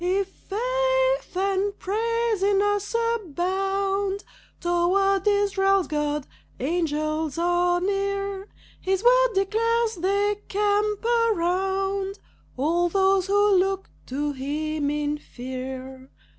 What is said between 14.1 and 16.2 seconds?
him in fear.